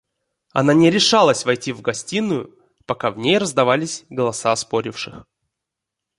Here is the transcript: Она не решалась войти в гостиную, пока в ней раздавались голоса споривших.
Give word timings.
Она 0.51 0.73
не 0.73 0.89
решалась 0.89 1.45
войти 1.45 1.71
в 1.71 1.83
гостиную, 1.83 2.57
пока 2.87 3.11
в 3.11 3.19
ней 3.19 3.37
раздавались 3.37 4.05
голоса 4.09 4.55
споривших. 4.55 5.27